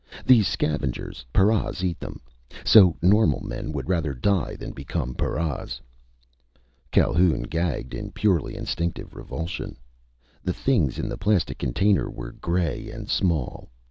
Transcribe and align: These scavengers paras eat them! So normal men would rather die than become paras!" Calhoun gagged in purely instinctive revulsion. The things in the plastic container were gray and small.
These 0.25 0.47
scavengers 0.47 1.23
paras 1.31 1.83
eat 1.83 1.99
them! 1.99 2.21
So 2.65 2.97
normal 3.03 3.39
men 3.41 3.71
would 3.71 3.87
rather 3.87 4.15
die 4.15 4.55
than 4.55 4.71
become 4.71 5.13
paras!" 5.13 5.79
Calhoun 6.89 7.43
gagged 7.43 7.93
in 7.93 8.09
purely 8.09 8.55
instinctive 8.55 9.13
revulsion. 9.13 9.77
The 10.43 10.53
things 10.53 10.97
in 10.97 11.07
the 11.07 11.19
plastic 11.19 11.59
container 11.59 12.09
were 12.09 12.31
gray 12.31 12.89
and 12.89 13.07
small. 13.07 13.69